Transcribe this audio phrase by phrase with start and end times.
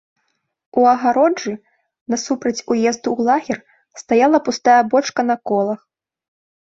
[0.79, 1.53] У агароджы,
[2.13, 3.59] насупраць уезду ў лагер,
[4.03, 5.81] стаяла пустая бочка на колах.